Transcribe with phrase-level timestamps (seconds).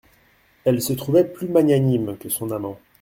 [0.63, 2.79] Elle se trouvait plus magnanime que son amant.